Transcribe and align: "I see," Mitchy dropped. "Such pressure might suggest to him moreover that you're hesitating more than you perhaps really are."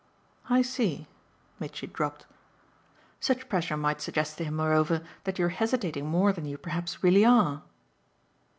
"I 0.49 0.63
see," 0.63 1.05
Mitchy 1.59 1.85
dropped. 1.85 2.25
"Such 3.19 3.47
pressure 3.47 3.77
might 3.77 4.01
suggest 4.01 4.39
to 4.39 4.43
him 4.45 4.55
moreover 4.55 5.03
that 5.25 5.37
you're 5.37 5.49
hesitating 5.49 6.07
more 6.07 6.33
than 6.33 6.45
you 6.47 6.57
perhaps 6.57 7.03
really 7.03 7.23
are." 7.23 7.61